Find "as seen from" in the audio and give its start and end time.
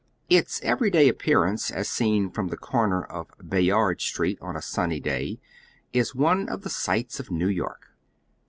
1.69-2.47